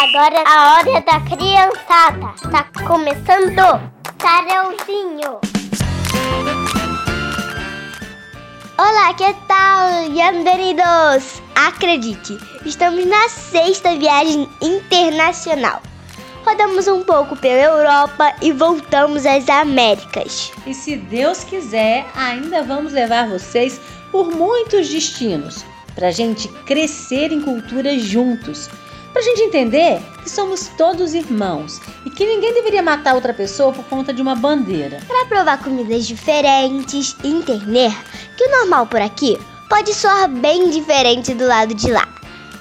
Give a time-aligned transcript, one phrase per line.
[0.00, 2.32] Agora a hora da criançada.
[2.50, 5.38] Tá começando Sarãozinho.
[8.78, 10.08] Olá, que tal?
[10.08, 11.42] Bem-vindos!
[11.54, 15.82] Acredite, estamos na sexta viagem internacional.
[16.46, 20.50] Rodamos um pouco pela Europa e voltamos às Américas.
[20.66, 23.78] E se Deus quiser, ainda vamos levar vocês
[24.10, 25.62] por muitos destinos,
[25.94, 28.70] para a gente crescer em culturas juntos
[29.12, 33.84] Pra gente entender que somos todos irmãos e que ninguém deveria matar outra pessoa por
[33.86, 35.00] conta de uma bandeira.
[35.06, 37.92] Para provar comidas diferentes e entender
[38.36, 39.38] que o normal por aqui
[39.68, 42.08] pode soar bem diferente do lado de lá.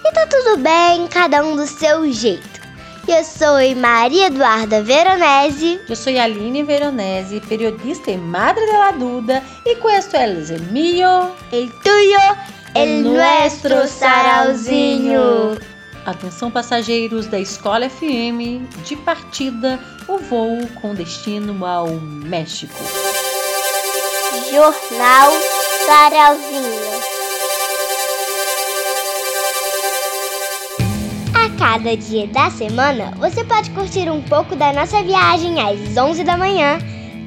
[0.03, 2.59] E tá tudo bem, cada um do seu jeito.
[3.07, 5.79] Eu sou Maria Eduarda Veronese.
[5.89, 10.27] Eu sou Aline Veronese, periodista e madre de la Duda, e questo é
[10.71, 12.19] mío, el tuyo,
[12.75, 15.57] el, el nuestro sarauzinho.
[16.09, 22.73] Atenção passageiros da Escola FM, de partida o voo com destino ao México.
[24.49, 25.31] Jornal
[25.85, 26.89] Sarauzinho.
[31.35, 36.23] A cada dia da semana, você pode curtir um pouco da nossa viagem às 11
[36.23, 36.79] da manhã,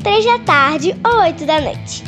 [0.03, 2.03] 3 da tarde ou 8 da noite.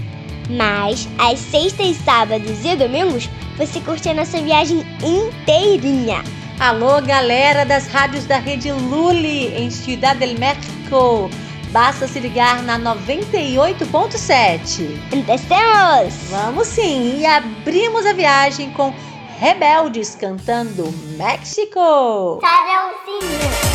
[0.51, 6.44] Mas, às sextas, sábados e domingos, você curte a nossa viagem inteirinha.
[6.59, 11.29] Alô, galera das rádios da rede Luli em Ciudad del México.
[11.71, 14.97] Basta se ligar na 98.7.
[15.13, 16.15] Empecemos!
[16.31, 17.19] Vamos sim!
[17.19, 18.95] E abrimos a viagem com
[19.41, 22.39] Rebeldes cantando México.
[22.41, 23.74] Carolzinho.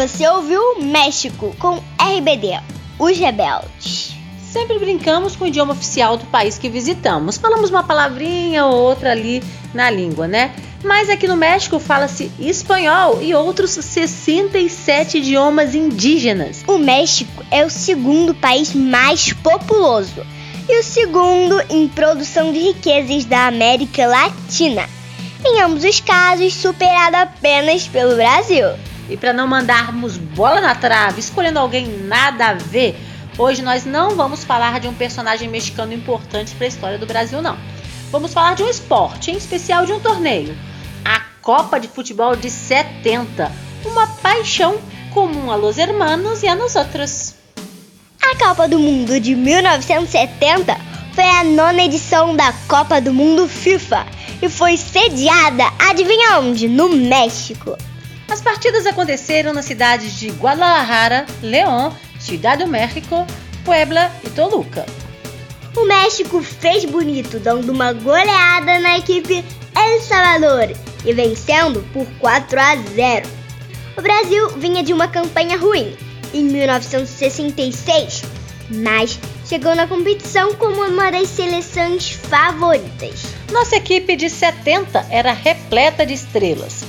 [0.00, 2.58] Você ouviu México com RBD,
[2.98, 4.16] Os Rebeldes.
[4.50, 7.36] Sempre brincamos com o idioma oficial do país que visitamos.
[7.36, 9.42] Falamos uma palavrinha ou outra ali
[9.74, 10.54] na língua, né?
[10.82, 16.64] Mas aqui no México fala-se espanhol e outros 67 idiomas indígenas.
[16.66, 20.24] O México é o segundo país mais populoso
[20.66, 24.88] e o segundo em produção de riquezas da América Latina.
[25.44, 28.64] Em ambos os casos, superado apenas pelo Brasil.
[29.10, 32.96] E para não mandarmos bola na trave, escolhendo alguém nada a ver,
[33.36, 37.42] hoje nós não vamos falar de um personagem mexicano importante para a história do Brasil,
[37.42, 37.58] não.
[38.12, 40.56] Vamos falar de um esporte, em especial de um torneio.
[41.04, 43.50] A Copa de Futebol de 70,
[43.84, 44.78] uma paixão
[45.12, 47.34] comum a los hermanos e a nós outros.
[48.22, 50.76] A Copa do Mundo de 1970
[51.14, 54.06] foi a nona edição da Copa do Mundo FIFA
[54.40, 56.68] e foi sediada, adivinha onde?
[56.68, 57.76] No México.
[58.30, 63.26] As partidas aconteceram nas cidades de Guadalajara, León, Ciudad do México,
[63.64, 64.86] Puebla e Toluca.
[65.76, 69.44] O México fez bonito, dando uma goleada na equipe
[69.74, 73.28] El Salvador e vencendo por 4 a 0.
[73.96, 75.96] O Brasil vinha de uma campanha ruim
[76.32, 78.22] em 1966,
[78.70, 83.24] mas chegou na competição como uma das seleções favoritas.
[83.50, 86.84] Nossa equipe de 70 era repleta de estrelas.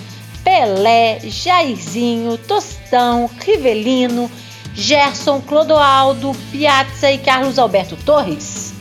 [0.52, 4.30] Pelé, Jairzinho, Tostão, Rivelino,
[4.74, 8.74] Gerson, Clodoaldo, Piazza e Carlos Alberto Torres.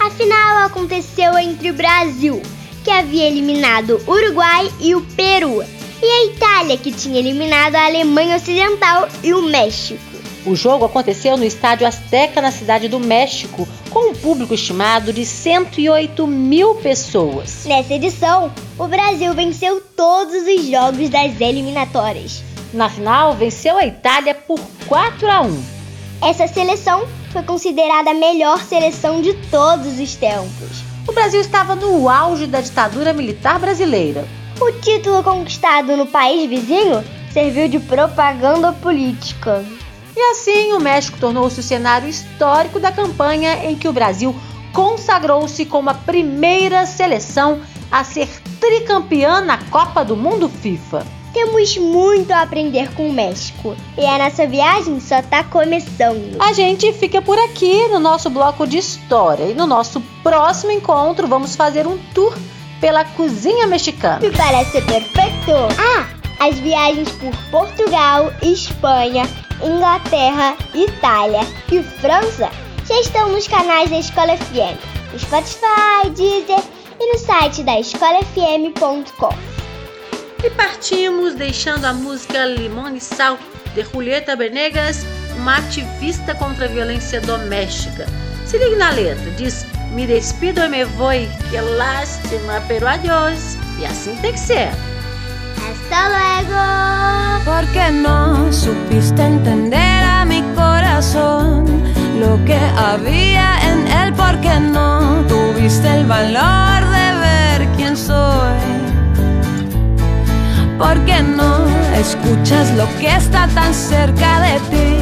[0.00, 2.42] A final aconteceu entre o Brasil,
[2.82, 5.62] que havia eliminado o Uruguai e o Peru,
[6.02, 10.02] e a Itália, que tinha eliminado a Alemanha Ocidental e o México.
[10.44, 15.24] O jogo aconteceu no Estádio Azteca, na cidade do México, com um público estimado de
[15.24, 17.64] 108 mil pessoas.
[17.64, 22.42] Nessa edição, o Brasil venceu todos os jogos das eliminatórias.
[22.74, 25.64] Na final, venceu a Itália por 4 a 1.
[26.20, 30.84] Essa seleção foi considerada a melhor seleção de todos os tempos.
[31.08, 34.28] O Brasil estava no auge da ditadura militar brasileira.
[34.60, 37.02] O título conquistado no país vizinho
[37.32, 39.64] serviu de propaganda política.
[40.16, 44.34] E assim, o México tornou-se o cenário histórico da campanha em que o Brasil
[44.72, 47.60] consagrou-se como a primeira seleção
[47.92, 48.26] a ser
[48.58, 51.06] tricampeã na Copa do Mundo FIFA.
[51.34, 56.40] Temos muito a aprender com o México e a nossa viagem só está começando.
[56.40, 61.28] A gente fica por aqui no nosso bloco de história e no nosso próximo encontro
[61.28, 62.34] vamos fazer um tour
[62.80, 64.20] pela cozinha mexicana.
[64.20, 65.52] Me parece perfeito!
[65.78, 69.24] Ah, as viagens por Portugal, Espanha,
[69.62, 71.40] Inglaterra, Itália
[71.72, 72.50] e França
[72.86, 74.78] já estão nos canais da Escola FM,
[75.12, 76.62] no Spotify, Deezer
[77.00, 79.34] e no site da escolafm.com.
[80.44, 83.38] E partimos deixando a música Limão e Sal
[83.74, 85.04] de Julieta Benegas,
[85.36, 88.06] uma ativista contra a violência doméstica.
[88.44, 93.56] Se ligue na letra, diz Me despido e me voy, que lástima, pero adiós.
[93.78, 94.68] E assim tem que ser.
[95.88, 97.44] Hasta luego.
[97.44, 101.64] Porque no supiste entender a mi corazón
[102.18, 108.58] lo que había en él, porque no tuviste el valor de ver quién soy.
[110.76, 114.98] Porque no escuchas lo que está tan cerca de ti,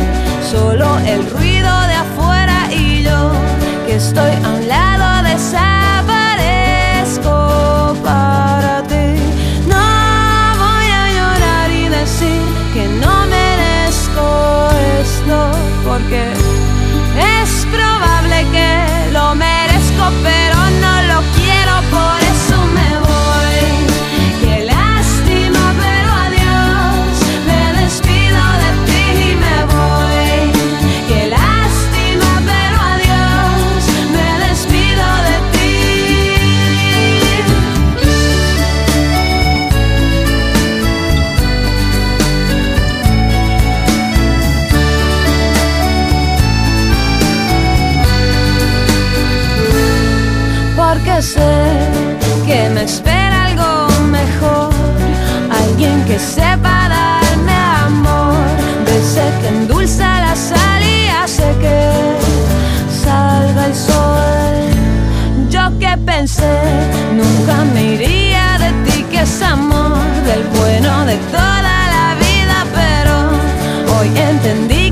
[0.50, 3.32] solo el ruido de afuera y yo
[3.86, 5.73] que estoy a un lado desaparezco
[12.74, 14.68] que no merezco
[15.00, 15.50] esto,
[15.86, 16.32] porque
[17.40, 20.10] es probable que lo merezco,
[51.22, 51.40] sé
[52.46, 54.70] que me espera algo mejor,
[55.50, 57.52] alguien que sepa darme
[57.86, 58.34] amor,
[58.84, 61.92] de ese que endulza la sal y hace que
[63.04, 64.54] salga el sol.
[65.50, 66.58] Yo que pensé
[67.12, 73.14] nunca me iría de ti, que es amor del bueno de toda la vida, pero
[73.98, 74.83] hoy entendí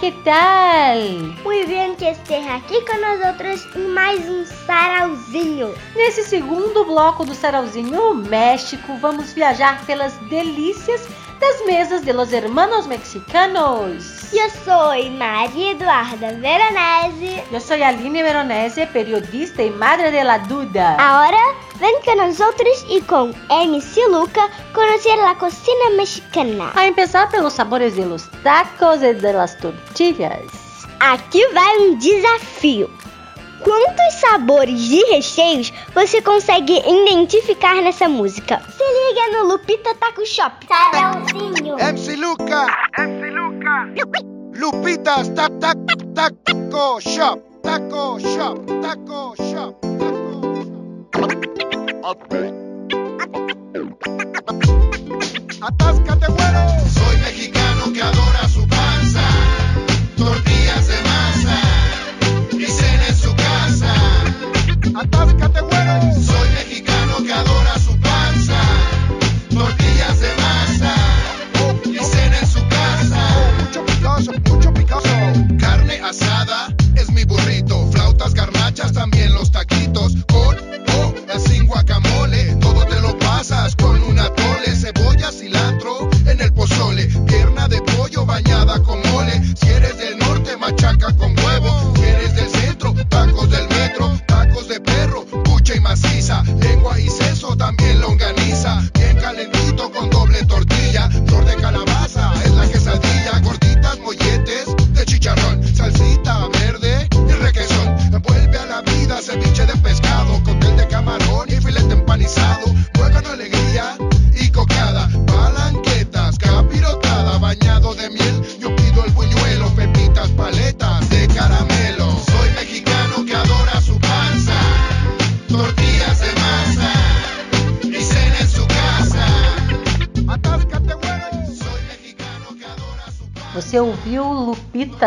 [0.00, 0.98] Que tal?
[1.44, 5.74] Muy bien que esteja aqui com nós outros em mais um sarauzinho.
[5.94, 11.06] Nesse segundo bloco do Sarauzinho México, vamos viajar pelas delícias
[11.40, 14.32] das mesas de los hermanos mexicanos.
[14.32, 17.42] Eu sou Maria Eduarda Veronese.
[17.50, 20.96] Eu sou Aline Veronese, periodista e madre de la duda.
[20.98, 26.70] Agora, vem com nós outros e com MC Luca conhecer a cocina mexicana.
[26.76, 30.46] A empezar pelos sabores de los tacos e de las tortillas.
[31.00, 32.90] Aqui vai um desafio.
[33.62, 38.60] Quantos sabores de recheios você consegue identificar nessa música?
[38.76, 40.66] Se liga no Lupita Taco Shop.
[40.66, 41.78] Sarauzinho.
[41.78, 42.66] MC Luca.
[42.98, 44.30] MC Luca.
[44.54, 45.76] Lupitas tac tac
[46.14, 47.42] taco shop.
[47.62, 48.60] Taco shop.
[48.82, 49.76] Taco shop.
[55.62, 56.60] Atáscate, güero.
[56.88, 58.19] Soy mexicano que adora
[74.48, 75.08] Mucho picoso.
[75.58, 77.90] Carne asada es mi burrito.
[77.90, 79.19] Flautas garnachas, también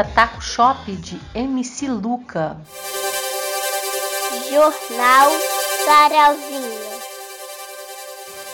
[0.03, 2.57] Taco Shop de MC Luca.
[4.49, 5.31] Jornal
[5.85, 6.83] Sarauzinho.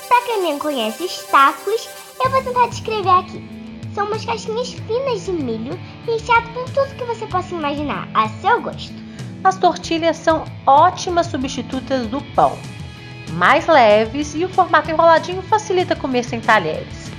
[0.08, 1.90] Pra quem não conhece os tacos,
[2.24, 3.44] eu vou tentar descrever aqui.
[3.94, 8.62] São umas caixinhas finas de milho recheado com tudo que você possa imaginar, a seu
[8.62, 8.94] gosto.
[9.44, 12.58] As tortilhas são ótimas substitutas do pão.
[13.34, 17.10] Mais leves e o formato enroladinho facilita comer sem talheres.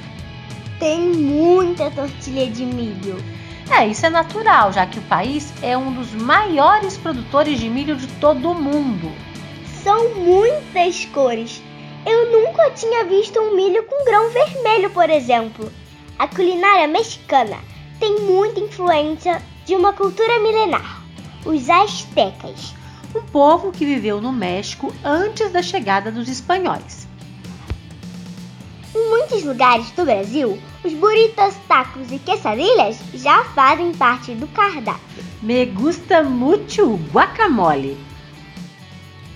[0.78, 3.39] Tem muita tortilha de milho.
[3.70, 7.96] É, isso é natural, já que o país é um dos maiores produtores de milho
[7.96, 9.10] de todo o mundo.
[9.82, 11.62] São muitas cores.
[12.04, 15.72] Eu nunca tinha visto um milho com grão vermelho, por exemplo.
[16.18, 17.58] A culinária mexicana
[17.98, 21.02] tem muita influência de uma cultura milenar,
[21.46, 22.74] os astecas.
[23.14, 27.09] Um povo que viveu no México antes da chegada dos espanhóis.
[29.30, 35.24] Muitos lugares do Brasil, os burritos, tacos e quesadillas já fazem parte do cardápio.
[35.40, 37.96] Me gusta mucho o guacamole.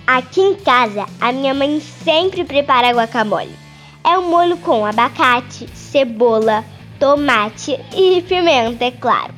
[0.04, 3.54] Aqui em casa, a minha mãe sempre prepara guacamole.
[4.02, 6.64] É um molho com abacate, cebola,
[6.98, 9.32] tomate e pimenta, é claro.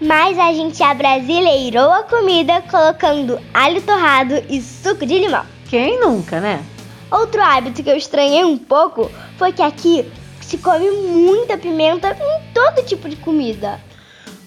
[0.00, 5.44] Mas a gente abrasileirou a comida colocando alho torrado e suco de limão.
[5.68, 6.64] Quem nunca, né?
[7.10, 9.10] Outro hábito que eu estranhei um pouco
[9.42, 10.08] foi que aqui
[10.40, 13.80] se come muita pimenta em todo tipo de comida.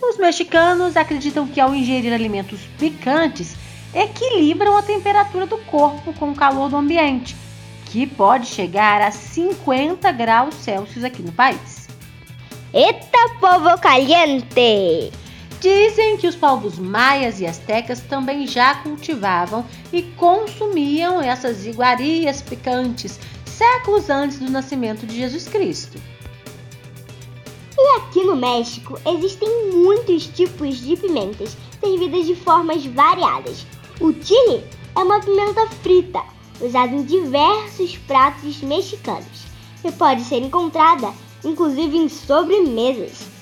[0.02, 3.58] Os mexicanos acreditam que ao ingerir alimentos picantes,
[3.94, 7.36] equilibram a temperatura do corpo com o calor do ambiente,
[7.88, 11.90] que pode chegar a 50 graus Celsius aqui no país.
[12.74, 15.12] Eita povo caliente!
[15.60, 23.20] Dizem que os povos maias e astecas também já cultivavam e consumiam essas iguarias picantes
[23.56, 25.98] séculos antes do nascimento de Jesus Cristo.
[27.78, 33.66] E aqui no México existem muitos tipos de pimentas servidas de formas variadas.
[34.00, 34.64] O chile
[34.96, 36.22] é uma pimenta frita,
[36.62, 39.46] usada em diversos pratos mexicanos
[39.84, 43.35] e pode ser encontrada inclusive em sobremesas.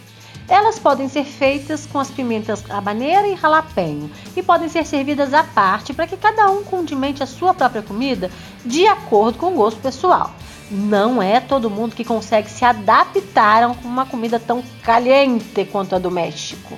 [0.48, 5.44] Elas podem ser feitas com as pimentas habanera e jalapeño e podem ser servidas à
[5.44, 8.30] parte para que cada um condimente a sua própria comida
[8.66, 10.32] de acordo com o gosto pessoal.
[10.70, 16.00] Não é todo mundo que consegue se adaptar a uma comida tão caliente quanto a
[16.00, 16.78] do México.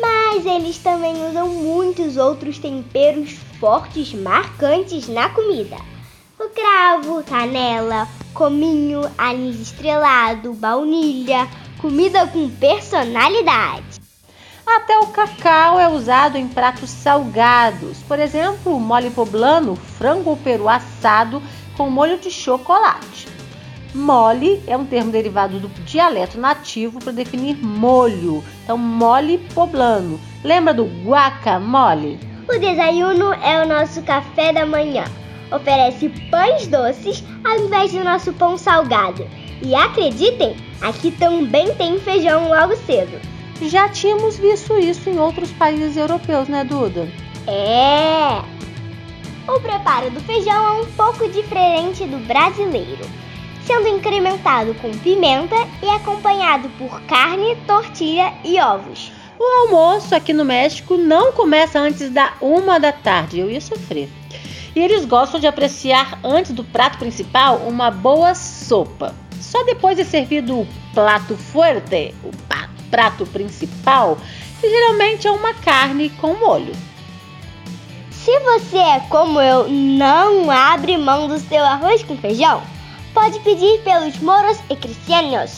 [0.00, 5.76] Mas eles também usam muitos outros temperos fortes marcantes na comida.
[6.38, 11.48] O cravo, canela, cominho, anis estrelado, baunilha,
[11.84, 14.00] comida com personalidade.
[14.66, 17.98] Até o cacau é usado em pratos salgados.
[18.08, 21.42] Por exemplo, mole poblano, frango ou peru assado
[21.76, 23.28] com molho de chocolate.
[23.94, 28.42] Mole é um termo derivado do dialeto nativo para definir molho.
[28.62, 30.18] Então, mole poblano.
[30.42, 32.18] Lembra do guacamole?
[32.48, 35.04] O desayuno é o nosso café da manhã.
[35.52, 39.28] Oferece pães doces ao invés do nosso pão salgado.
[39.64, 43.18] E acreditem, aqui também tem feijão logo cedo.
[43.62, 47.08] Já tínhamos visto isso em outros países europeus, né, Duda?
[47.46, 48.42] É!
[49.50, 53.04] O preparo do feijão é um pouco diferente do brasileiro,
[53.64, 59.12] sendo incrementado com pimenta e acompanhado por carne, tortilha e ovos.
[59.38, 64.10] O almoço aqui no México não começa antes da uma da tarde, eu ia sofrer.
[64.76, 69.14] E eles gostam de apreciar antes do prato principal uma boa sopa.
[69.54, 72.32] Só depois de servido o prato forte, o
[72.90, 74.18] prato principal,
[74.60, 76.72] que geralmente é uma carne com molho.
[78.10, 82.64] Se você é como eu, não abre mão do seu arroz com feijão,
[83.12, 85.52] pode pedir pelos moros e cristianos.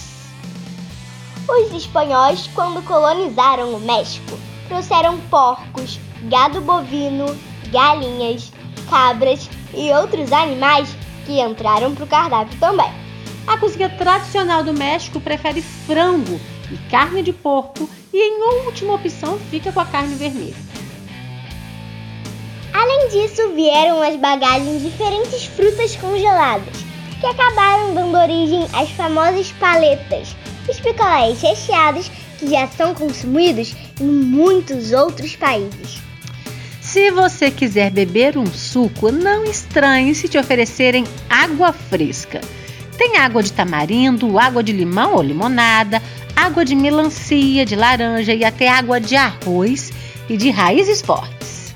[1.48, 4.38] Os espanhóis, quando colonizaram o México,
[4.68, 7.34] trouxeram porcos, gado bovino,
[7.70, 8.52] galinhas,
[8.90, 10.94] cabras e outros animais
[11.24, 13.05] que entraram para o cardápio também.
[13.46, 19.38] A cozinha tradicional do México prefere frango e carne de porco e, em última opção,
[19.50, 20.56] fica com a carne vermelha.
[22.72, 26.74] Além disso, vieram as bagagens diferentes frutas congeladas,
[27.20, 30.36] que acabaram dando origem às famosas paletas,
[30.68, 36.02] os picolés recheados que já são consumidos em muitos outros países.
[36.80, 42.40] Se você quiser beber um suco, não estranhe se te oferecerem água fresca.
[42.98, 46.02] Tem água de tamarindo, água de limão ou limonada,
[46.34, 49.92] água de melancia, de laranja e até água de arroz
[50.28, 51.74] e de raízes fortes.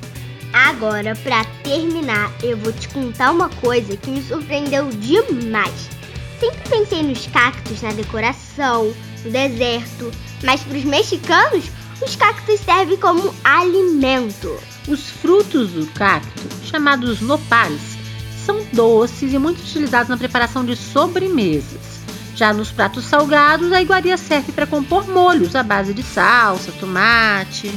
[0.53, 5.89] Agora, para terminar, eu vou te contar uma coisa que me surpreendeu demais.
[6.41, 8.93] Sempre pensei nos cactos na decoração,
[9.25, 10.11] no deserto,
[10.43, 11.71] mas para os mexicanos,
[12.03, 14.59] os cactos servem como alimento.
[14.89, 17.90] Os frutos do cacto, chamados nopales,
[18.45, 22.01] são doces e muito utilizados na preparação de sobremesas.
[22.35, 27.71] Já nos pratos salgados, a iguaria serve para compor molhos à base de salsa, tomate.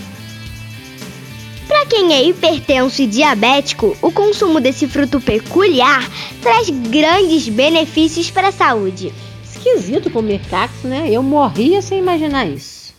[1.67, 6.08] Para quem é hipertenso e diabético, o consumo desse fruto peculiar
[6.41, 9.13] traz grandes benefícios para a saúde.
[9.43, 11.10] Esquisito comer cacto, né?
[11.10, 12.93] Eu morria sem imaginar isso.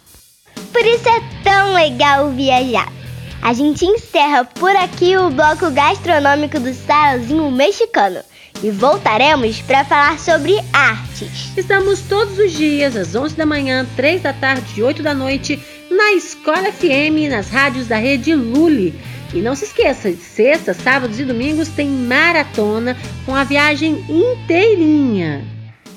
[0.72, 2.92] Por isso é tão legal viajar.
[3.44, 8.20] A gente encerra por aqui o bloco gastronômico do Sarauzinho Mexicano
[8.62, 11.52] e voltaremos para falar sobre artes.
[11.54, 15.62] Estamos todos os dias, às 11 da manhã, 3 da tarde e 8 da noite,
[15.90, 18.98] na Escola FM nas rádios da rede Lully.
[19.34, 25.44] E não se esqueça, de sexta, sábados e domingos tem maratona com a viagem inteirinha.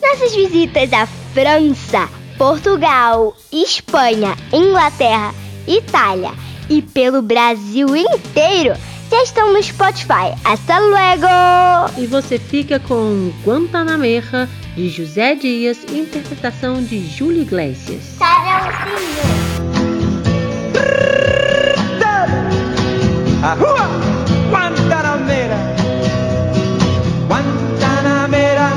[0.01, 5.33] Nossas visitas à França, Portugal, Espanha, Inglaterra,
[5.65, 8.75] Itália e pelo Brasil inteiro
[9.09, 10.35] já estão no Spotify.
[10.43, 11.27] Hasta luego!
[11.97, 18.03] E você fica com Guantanamera, de José Dias, interpretação de Júlio Iglesias.
[18.17, 19.47] Sarãozinho.
[23.43, 23.87] Ahua!
[24.49, 25.57] Guantanamera,
[27.27, 28.69] Guantanamera,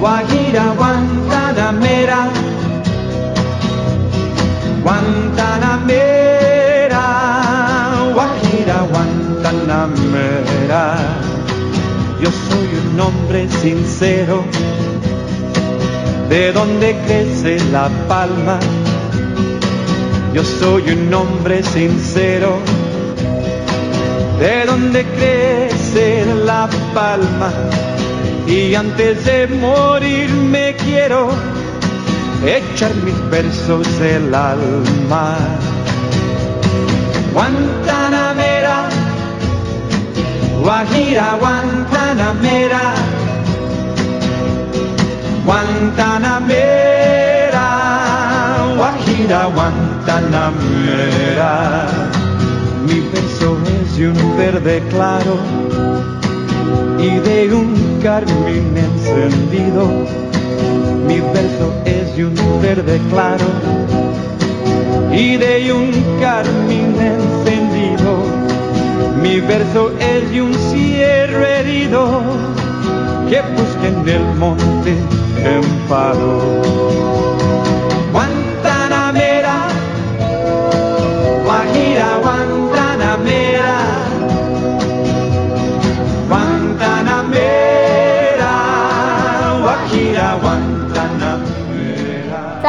[0.00, 2.41] Guajira, Guantanamera,
[4.82, 7.06] Guantanamera,
[8.12, 10.96] Guajira, Guantanamera.
[12.20, 14.44] Yo soy un hombre sincero,
[16.28, 18.58] de donde crece la palma.
[20.34, 22.58] Yo soy un hombre sincero,
[24.40, 27.52] de donde crece la palma.
[28.48, 31.51] Y antes de morir me quiero
[32.46, 35.36] echar mis versos el alma.
[37.32, 38.88] Guantanamera,
[40.60, 42.94] Guajira, Guantanamera,
[45.46, 47.66] Guantanamera,
[48.76, 51.52] Guajira, Guantanamera.
[52.86, 55.34] Mi verso es de un verde claro
[56.98, 60.21] y de un carmín encendido.
[61.06, 63.44] Mi verso es de un verde claro
[65.12, 68.16] y de un carmín encendido.
[69.22, 72.22] Mi verso es de un cierre herido
[73.28, 74.96] que busque en el monte
[75.42, 76.40] tempado.
[76.40, 77.11] Guantanamera,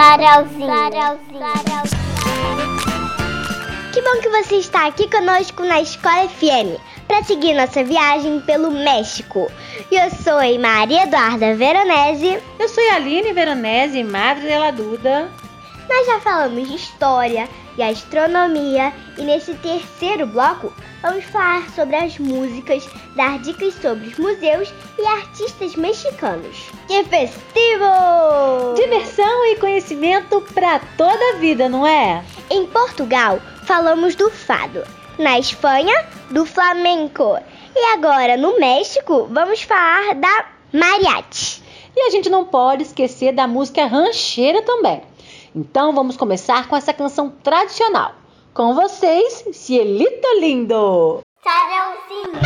[0.04, 1.18] Guantanamera.
[1.32, 1.94] Sarauzinho.
[3.94, 8.70] Que bom que você está aqui conosco na Escola FM para seguir nossa viagem pelo
[8.70, 9.50] México.
[9.90, 12.38] Eu sou Maria Eduarda Veronese.
[12.60, 15.30] Eu sou Aline Veronese, madre dela Duda.
[15.88, 22.90] Nós já falamos de história, gastronomia e nesse terceiro bloco vamos falar sobre as músicas,
[23.14, 26.72] dar dicas sobre os museus e artistas mexicanos.
[26.88, 28.74] Que festivo!
[28.76, 32.24] Diversão e conhecimento para toda a vida, não é?
[32.50, 34.84] Em Portugal, falamos do fado.
[35.20, 35.94] Na Espanha,
[36.32, 37.38] do flamenco.
[37.76, 41.62] E agora, no México, vamos falar da mariachi.
[41.96, 45.04] E a gente não pode esquecer da música rancheira também.
[45.54, 48.23] Então vamos começar com essa canção tradicional.
[48.54, 51.22] Com vocês, Cielito Lindo!
[51.44, 52.40] Sarauzinho.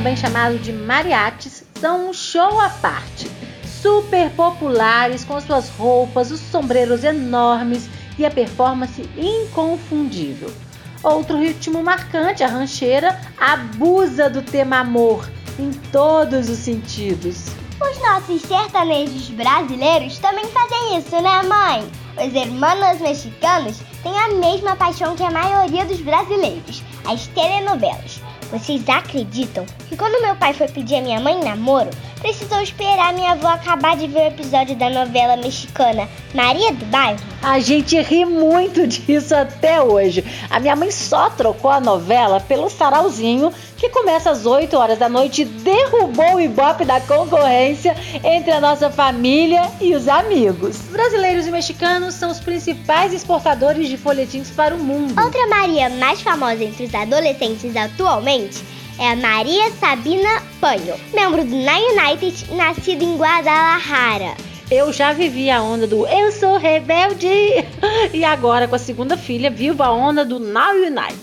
[0.00, 3.30] Também chamados de mariachis, são um show à parte.
[3.82, 7.86] Super populares com suas roupas, os sombreros enormes
[8.18, 10.50] e a performance inconfundível.
[11.02, 17.48] Outro ritmo marcante, a rancheira, abusa do tema amor em todos os sentidos.
[17.78, 21.86] Os nossos sertanejos brasileiros também fazem isso, né, mãe?
[22.26, 28.29] Os hermanos mexicanos têm a mesma paixão que a maioria dos brasileiros, as telenovelas.
[28.50, 33.32] Vocês acreditam que quando meu pai foi pedir a minha mãe namoro, precisou esperar minha
[33.32, 37.20] avó acabar de ver o episódio da novela mexicana Maria do Bairro?
[37.42, 40.24] A gente ri muito disso até hoje.
[40.48, 45.08] A minha mãe só trocou a novela pelo Sarauzinho, que começa às 8 horas da
[45.08, 50.76] noite e derrubou o ibope da concorrência entre a nossa família e os amigos.
[50.76, 55.18] Os brasileiros e mexicanos são os principais exportadores de folhetins para o mundo.
[55.20, 58.62] Outra Maria mais famosa entre os adolescentes atualmente
[59.00, 64.36] é a Maria Sabina Panho, membro do Nine United, nascida em Guadalajara.
[64.70, 67.26] Eu já vivi a onda do Eu sou rebelde
[68.12, 71.18] e agora com a segunda filha vivo a onda do Now United.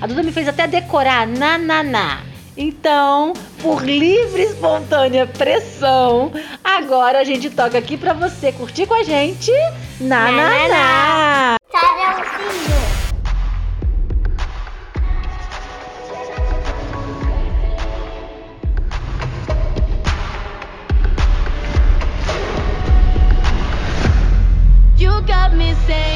[0.00, 2.20] A Duda me fez até decorar na na na.
[2.56, 8.94] Então, por livre e espontânea pressão, agora a gente toca aqui pra você curtir com
[8.94, 9.50] a gente
[10.00, 11.56] na na Na, na, na.
[25.84, 26.15] say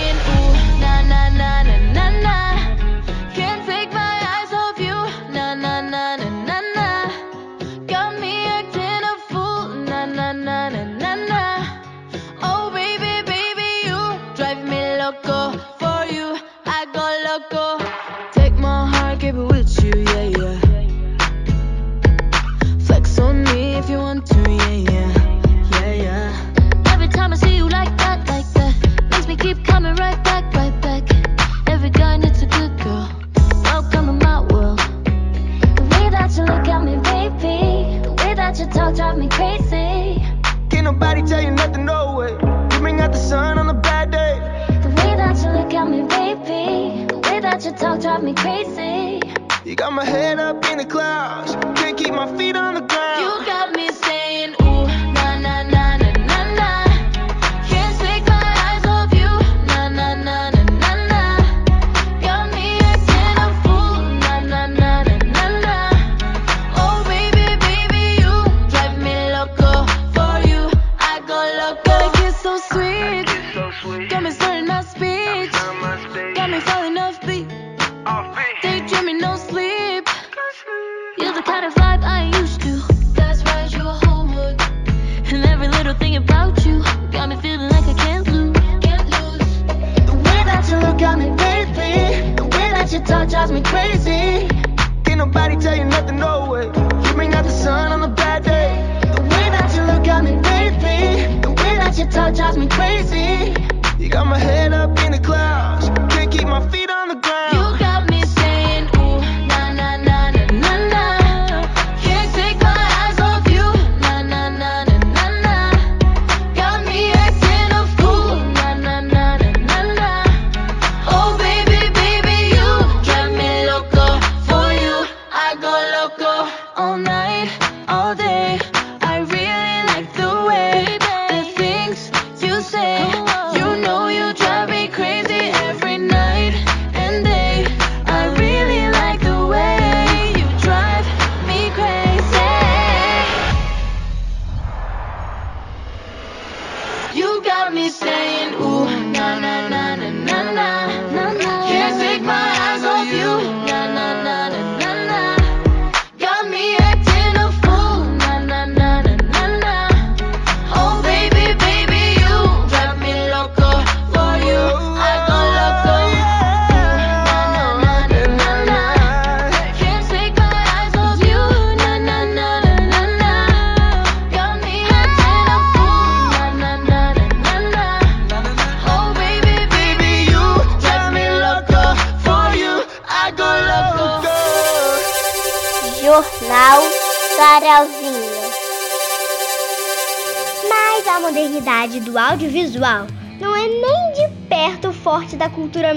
[48.31, 49.33] me crazy.
[49.65, 51.55] You got my head up in the clouds.
[51.81, 52.70] Can't keep my feet on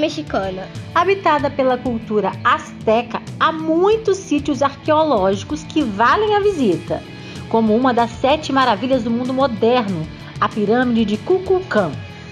[0.03, 0.67] mexicana.
[0.93, 7.01] Habitada pela cultura asteca, há muitos sítios arqueológicos que valem a visita,
[7.47, 10.05] como uma das sete maravilhas do mundo moderno,
[10.41, 11.89] a pirâmide de Kukulcã.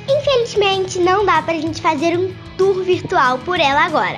[0.10, 4.17] Infelizmente, não dá pra gente fazer um tour virtual por ela agora.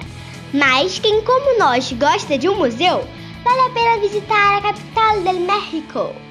[0.51, 3.07] Mas quem como nós gosta de um museu,
[3.43, 6.22] vale a pena visitar a capital del México.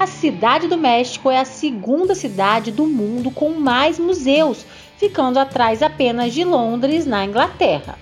[0.00, 4.64] A cidade do México é a segunda cidade do mundo com mais museus,
[4.96, 7.98] ficando atrás apenas de Londres, na Inglaterra.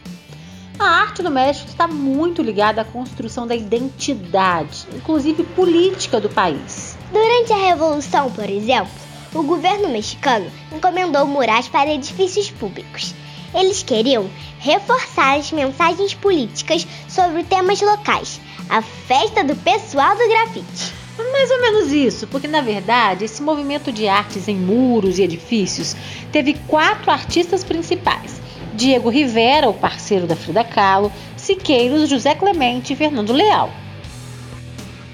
[0.78, 6.96] A arte no México está muito ligada à construção da identidade, inclusive política do país.
[7.12, 8.92] Durante a Revolução, por exemplo,
[9.34, 13.12] o governo mexicano encomendou murais para edifícios públicos.
[13.52, 14.30] Eles queriam
[14.60, 20.97] reforçar as mensagens políticas sobre temas locais, a festa do pessoal do grafite.
[21.32, 25.96] Mais ou menos isso, porque na verdade esse movimento de artes em muros e edifícios
[26.30, 28.40] teve quatro artistas principais:
[28.74, 33.70] Diego Rivera, o parceiro da Frida Kahlo, Siqueiros, José Clemente e Fernando Leal.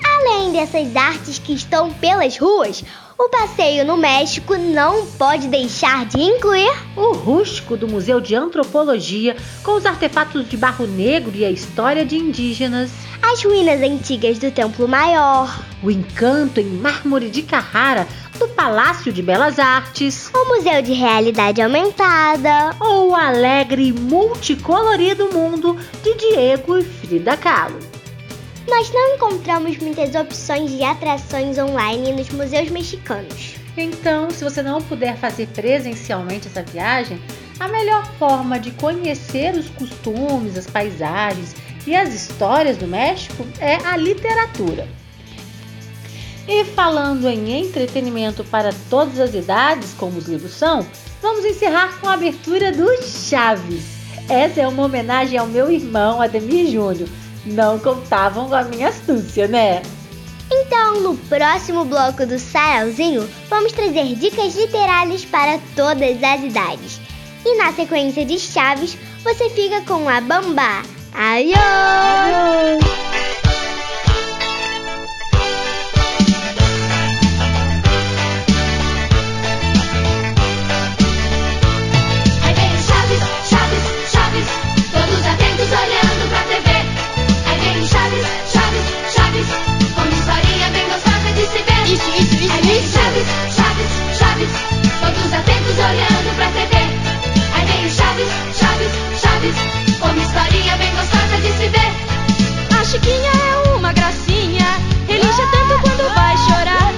[0.05, 2.85] Além dessas artes que estão pelas ruas,
[3.19, 9.37] o passeio no México não pode deixar de incluir O rústico do Museu de Antropologia,
[9.63, 12.91] com os artefatos de barro negro e a história de indígenas.
[13.23, 18.07] as ruínas antigas do Templo Maior, O encanto em mármore de Carrara
[18.39, 20.31] do Palácio de Belas Artes.
[20.35, 27.37] o Museu de Realidade Aumentada, Ou o alegre e multicolorido mundo de Diego e Frida
[27.37, 27.79] Kahlo.
[28.67, 33.57] Nós não encontramos muitas opções de atrações online nos museus mexicanos.
[33.77, 37.21] Então, se você não puder fazer presencialmente essa viagem,
[37.59, 41.55] a melhor forma de conhecer os costumes, as paisagens
[41.87, 44.89] e as histórias do México é a literatura.
[46.47, 50.87] E falando em entretenimento para todas as idades, como os livros são,
[51.23, 53.83] vamos encerrar com a abertura do Chaves.
[54.29, 57.09] Essa é uma homenagem ao meu irmão Ademir Júnior.
[57.47, 59.83] Não contavam com a minha astúcia, né?
[60.51, 67.01] Então, no próximo bloco do Sarauzinho, vamos trazer dicas literárias para todas as idades.
[67.45, 70.83] E na sequência de Chaves, você fica com a Bambá.
[71.13, 71.55] Aiô!
[71.57, 73.04] Aí
[99.45, 102.81] Chaves, com uma historinha bem gostosa de se ver.
[102.81, 104.67] A Chiquinha é uma gracinha,
[105.09, 106.93] ele já tanto quando vai chorar.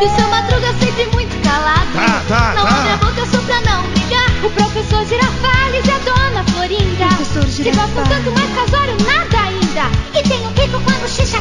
[0.00, 1.88] E o seu madruga sempre muito calado.
[1.94, 2.78] Tá, tá, não tá.
[2.78, 4.28] abre a boca só pra não brigar.
[4.44, 7.08] O professor Girafales e a dona Florinda.
[7.48, 10.18] Se gostam tanto, mas casório nada ainda.
[10.18, 11.40] E tem um pico quando xixa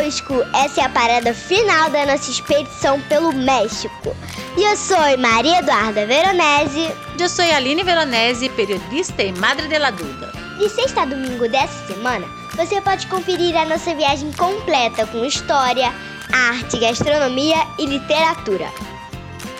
[0.00, 0.42] conosco.
[0.54, 4.16] Essa é a parada final da nossa expedição pelo México.
[4.56, 6.90] E eu sou Maria Eduarda Veronese.
[7.18, 10.32] Eu sou Aline Veronese, periodista e madre de la Duda.
[10.58, 12.26] De sexta a domingo dessa semana,
[12.56, 15.92] você pode conferir a nossa viagem completa com história,
[16.32, 18.70] arte, gastronomia e literatura.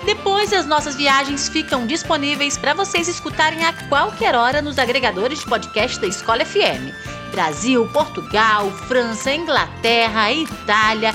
[0.04, 5.46] Depois, as nossas viagens ficam disponíveis para vocês escutarem a qualquer hora nos agregadores de
[5.46, 7.19] podcast da Escola FM.
[7.40, 11.14] Brasil, Portugal, França, Inglaterra, Itália,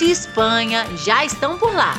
[0.00, 1.94] Espanha já estão por lá.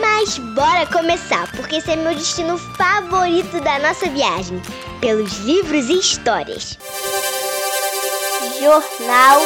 [0.00, 4.62] Mas bora começar, porque esse é meu destino favorito da nossa viagem
[4.98, 6.78] pelos livros e histórias.
[8.58, 9.42] Jornal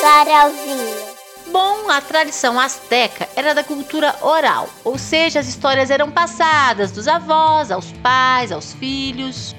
[0.00, 0.94] Sarauzinho.
[1.50, 7.08] Bom, a tradição asteca era da cultura oral, ou seja, as histórias eram passadas dos
[7.08, 9.56] avós aos pais, aos filhos.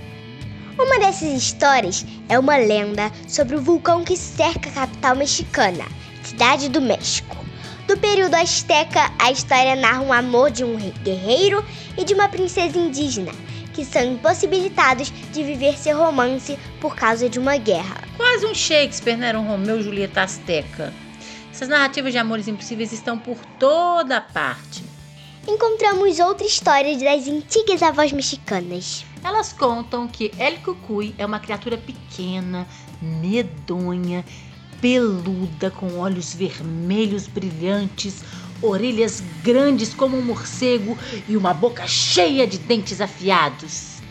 [0.78, 5.86] Uma dessas histórias é uma lenda sobre o vulcão que cerca a capital mexicana,
[6.24, 7.38] Cidade do México.
[7.88, 11.64] Do período asteca, a história narra um amor de um guerreiro
[11.96, 13.32] e de uma princesa indígena,
[13.72, 18.02] que são impossibilitados de viver seu romance por causa de uma guerra.
[18.18, 19.30] Quase um Shakespeare, né?
[19.30, 20.92] Era um Romeu e Julieta asteca.
[21.52, 24.84] Essas narrativas de amores impossíveis estão por toda parte.
[25.48, 29.06] Encontramos outra história das antigas avós mexicanas.
[29.24, 32.68] Elas contam que El Cucuy é uma criatura pequena,
[33.02, 34.26] medonha,
[34.82, 38.22] peluda, com olhos vermelhos brilhantes,
[38.62, 40.98] orelhas grandes como um morcego
[41.28, 44.02] e uma boca cheia de dentes afiados.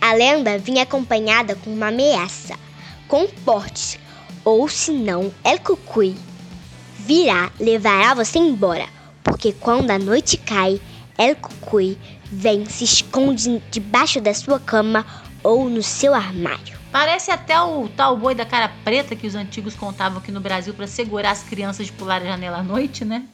[0.00, 2.58] A lenda vinha acompanhada com uma ameaça:
[3.06, 4.00] comporte-se,
[4.44, 6.16] ou senão El Cucuy
[6.98, 8.88] virá levará você embora,
[9.22, 10.80] porque quando a noite cai,
[11.16, 11.96] El Cucuy
[12.30, 15.06] vem se esconde debaixo da sua cama
[15.42, 16.76] ou no seu armário.
[16.90, 20.72] Parece até o tal boi da cara preta que os antigos contavam aqui no Brasil
[20.72, 23.24] para segurar as crianças de pular a janela à noite, né?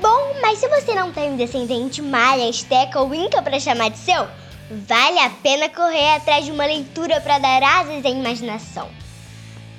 [0.00, 3.98] Bom, mas se você não tem um descendente maia, asteca ou inca para chamar de
[3.98, 4.26] seu,
[4.70, 8.88] vale a pena correr atrás de uma leitura para dar asas à imaginação.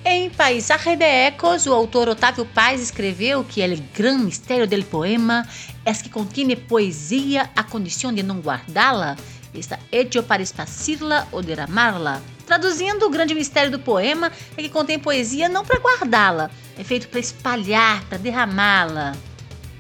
[0.08, 5.48] Em Paisaje de Ecos, o autor Otávio Paz escreveu que el gran mistério del poema
[5.86, 9.16] es que contiene poesia a condição de não guardá-la,
[9.54, 12.22] está hecho para esparcirla ou derramarla.
[12.46, 17.08] Traduzindo, o grande mistério do poema é que contém poesia não para guardá-la, é feito
[17.08, 19.16] para espalhar, para derramá-la.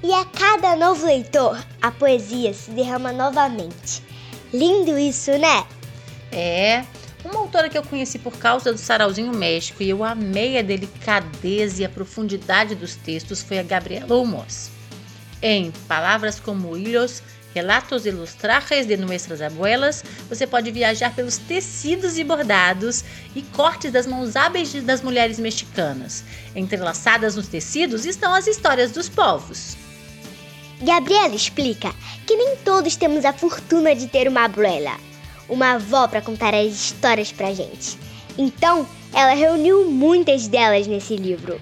[0.03, 4.03] E a cada novo leitor, a poesia se derrama novamente.
[4.53, 5.65] Lindo isso, né?
[6.31, 6.85] É,
[7.23, 11.81] uma autora que eu conheci por causa do Sarauzinho México e eu amei a delicadeza
[11.81, 14.74] e a profundidade dos textos foi a Gabriela Olmos.
[15.47, 17.21] Em Palavras como Hilos,
[17.53, 18.01] Relatos
[18.33, 24.35] trajes de nuestras abuelas, você pode viajar pelos tecidos e bordados e cortes das mãos
[24.35, 26.23] hábeis das mulheres mexicanas.
[26.55, 29.77] Entrelaçadas nos tecidos estão as histórias dos povos.
[30.81, 31.93] Gabriela explica
[32.25, 34.97] que nem todos temos a fortuna de ter uma abuela,
[35.47, 37.99] uma avó para contar as histórias pra gente.
[38.35, 41.61] Então, ela reuniu muitas delas nesse livro.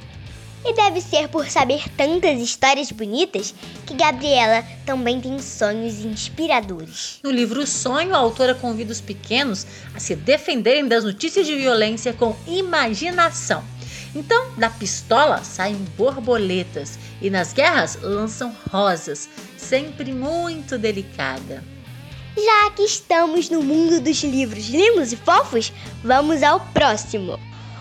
[0.66, 3.54] E deve ser por saber tantas histórias bonitas
[3.86, 7.20] que Gabriela também tem sonhos inspiradores.
[7.22, 12.14] No livro Sonho, a autora convida os pequenos a se defenderem das notícias de violência
[12.14, 13.64] com imaginação.
[14.16, 21.64] Então, da pistola saem borboletas e nas guerras lançam rosas, sempre muito delicada.
[22.36, 27.40] Já que estamos no mundo dos livros lindos e fofos, vamos ao próximo.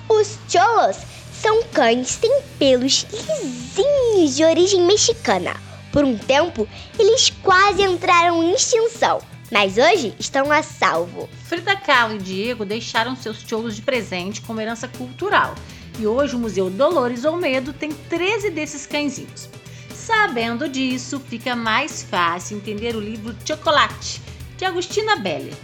[0.08, 0.98] Os cholos
[1.42, 5.56] são cães sem pelos lisinhos de origem mexicana.
[5.90, 9.20] Por um tempo, eles quase entraram em extinção,
[9.50, 11.28] mas hoje estão a salvo.
[11.46, 15.56] Frida Kahlo e Diego deixaram seus cholos de presente como herança cultural.
[15.98, 19.48] E hoje o Museu Dolores Olmedo tem 13 desses cãezinhos.
[19.92, 24.22] Sabendo disso, fica mais fácil entender o livro Chocolate,
[24.56, 25.54] de Agostina Beller.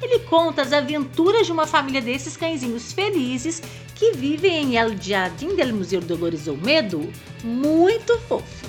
[0.00, 3.62] Ele conta as aventuras de uma família desses cãezinhos felizes
[3.96, 7.10] que vivem em El Jardim del Museu Dolores Olmedo,
[7.42, 8.66] muito fofo.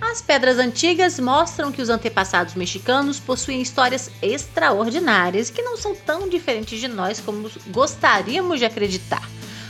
[0.00, 6.26] As pedras antigas mostram que os antepassados mexicanos possuem histórias extraordinárias que não são tão
[6.28, 9.28] diferentes de nós como gostaríamos de acreditar.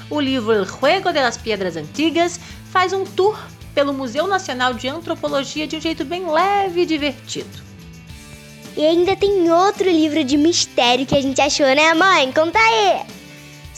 [0.09, 2.39] O livro El Juego de las Piedras Antigas
[2.71, 3.37] faz um tour
[3.75, 7.67] pelo Museu Nacional de Antropologia de um jeito bem leve e divertido.
[8.77, 12.31] E ainda tem outro livro de mistério que a gente achou, né, mãe?
[12.31, 13.16] Conta aí!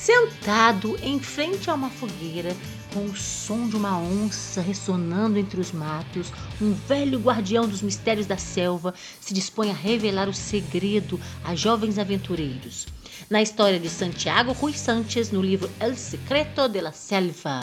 [0.09, 2.57] Sentado em frente a uma fogueira,
[2.95, 6.33] com o som de uma onça ressonando entre os matos,
[6.63, 11.99] um velho guardião dos mistérios da selva se dispõe a revelar o segredo a jovens
[11.99, 12.87] aventureiros.
[13.29, 17.61] Na história de Santiago Rui Sánchez, no livro El Secreto de la Selva.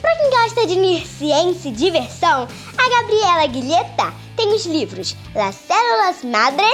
[0.00, 6.24] Pra quem gosta de ciência e diversão, a Gabriela Guilheta tem os livros Las Células
[6.24, 6.64] Madre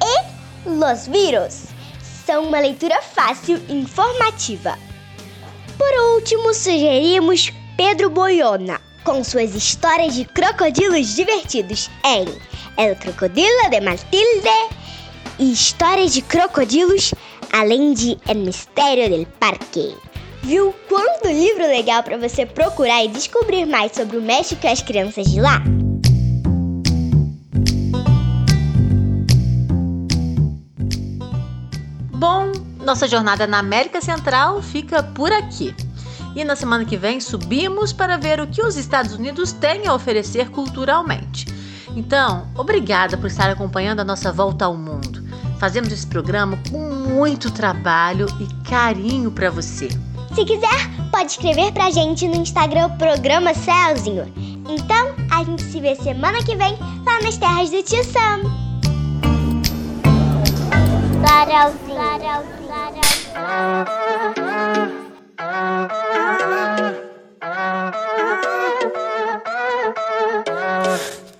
[0.00, 1.74] e Los Vírus.
[2.26, 4.76] São uma leitura fácil e informativa.
[5.78, 12.26] Por último, sugerimos Pedro Boiona, com suas histórias de crocodilos divertidos em
[12.76, 14.74] El Crocodilo de Matilde
[15.38, 17.14] e histórias de crocodilos,
[17.52, 19.94] além de El Mistério del Parque.
[20.42, 24.82] Viu quanto livro legal para você procurar e descobrir mais sobre o México e as
[24.82, 25.62] crianças de lá?
[32.86, 35.74] Nossa jornada na América Central fica por aqui.
[36.36, 39.94] E na semana que vem subimos para ver o que os Estados Unidos têm a
[39.94, 41.46] oferecer culturalmente.
[41.96, 45.26] Então, obrigada por estar acompanhando a nossa volta ao mundo.
[45.58, 49.88] Fazemos esse programa com muito trabalho e carinho para você.
[50.34, 54.32] Se quiser, pode escrever pra gente no Instagram Programa Celzinho.
[54.68, 58.42] Então, a gente se vê semana que vem lá nas terras do Tio Sam.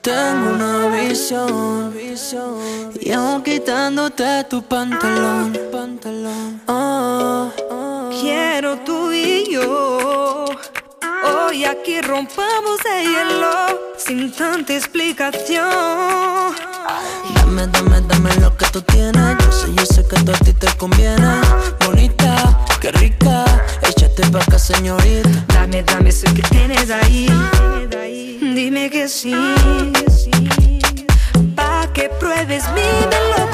[0.01, 1.93] Tengo una visión,
[3.01, 6.62] yo quitándote tu pantalón, pantalón.
[6.68, 8.11] Oh, oh.
[8.20, 10.45] Quiero tú y yo.
[11.57, 15.64] Hoy aquí rompamos el hielo sin tanta explicación.
[17.34, 19.38] Dame, dame, dame lo que tú tienes.
[19.42, 21.40] Yo sé, yo sé que a ti te conviene.
[21.82, 23.46] Bonita, qué rica.
[23.80, 25.30] Échate pa' acá, señorita.
[25.48, 27.26] Dame, dame eso que tienes ahí.
[28.42, 29.32] Dime que sí.
[31.54, 33.45] Pa' que pruebes mi melocotón.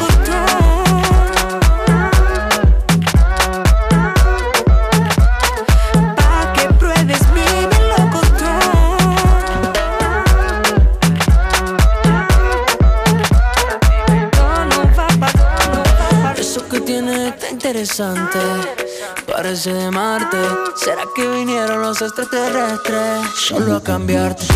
[19.27, 20.39] Parece de Marte.
[20.77, 23.29] ¿Será que vinieron los extraterrestres?
[23.37, 24.47] Solo a cambiarte.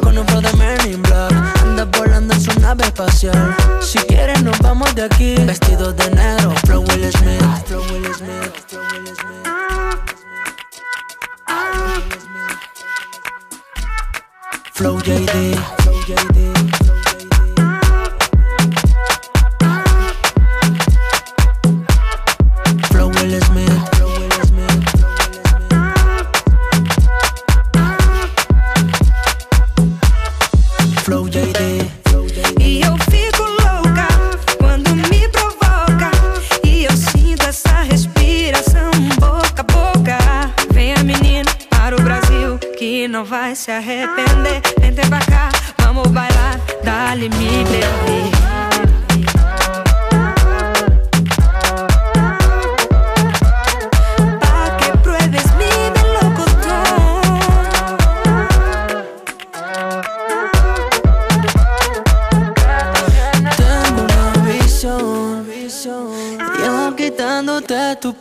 [0.00, 1.32] Con un flow de Men in Black.
[1.60, 3.56] Andas volando en su nave espacial.
[3.80, 5.34] Si quieres, nos vamos de aquí.
[5.44, 6.52] Vestidos de negro.
[6.66, 7.42] Flow Will Smith.
[7.66, 8.54] Flow Will Smith.
[14.72, 15.56] Flow JD.
[15.82, 16.53] Flow JD.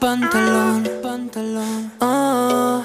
[0.04, 0.84] Pantalón.
[1.01, 1.91] Pantalón.
[1.99, 2.84] Oh.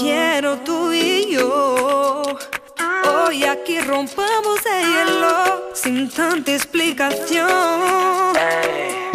[0.00, 2.22] Quiero tú y yo.
[3.08, 7.46] Hoy aquí rompamos el hielo sin tanta explicación.
[8.34, 9.09] JD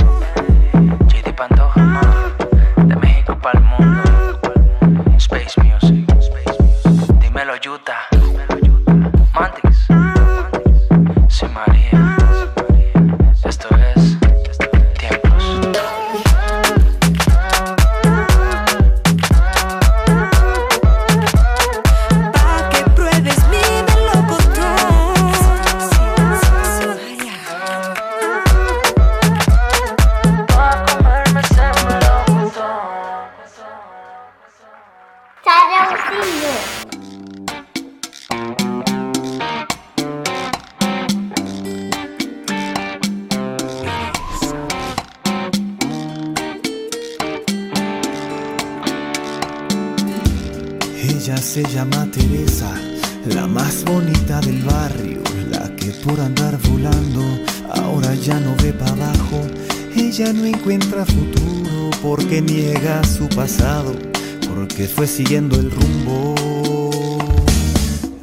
[65.15, 66.35] siguiendo el rumbo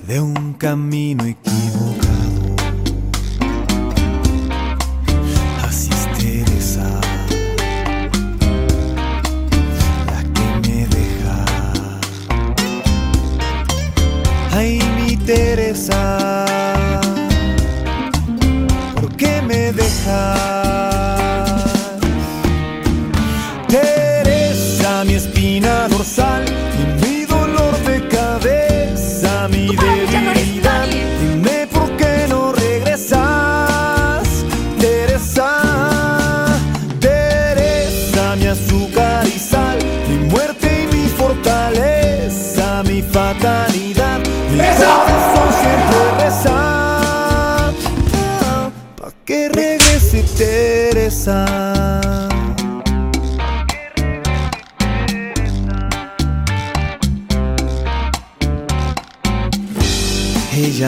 [0.07, 2.55] de un camino equivocado.
[5.67, 7.01] Así es Teresa,
[10.05, 11.45] la que me deja.
[14.51, 16.42] Ay, mi Teresa,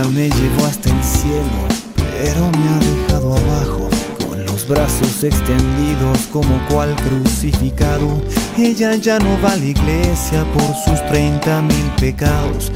[0.08, 3.88] me llevó hasta el cielo, pero me ha dejado abajo,
[4.28, 8.20] con los brazos extendidos como cual crucificado.
[8.58, 12.70] Ella ya no va a la iglesia por sus 30 mil pecados,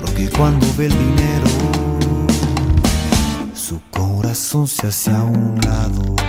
[0.00, 1.46] porque cuando ve el dinero,
[3.54, 6.23] su corazón se hace a un lado.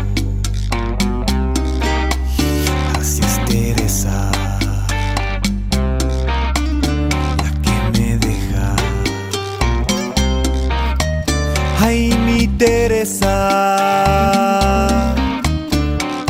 [11.87, 13.35] Ay, mi Teresa,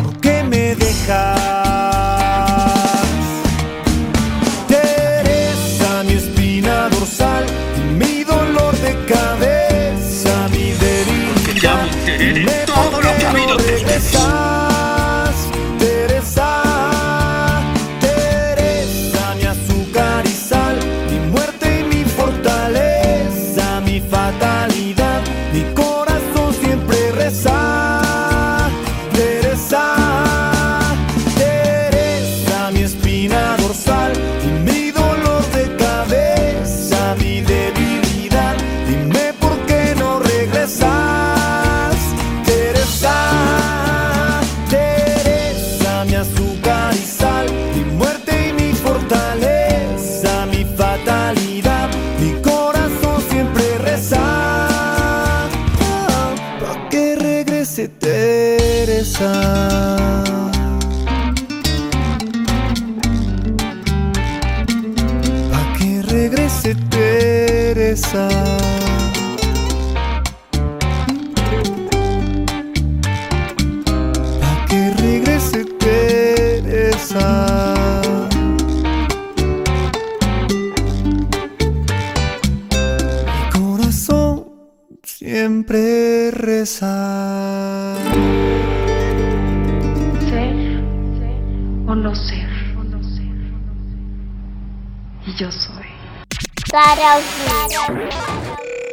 [0.04, 1.40] ¿por qué me dejas?
[4.68, 7.46] Teresa, mi espina dorsal,
[7.98, 12.65] mi dolor de cabeza, mi debilidad.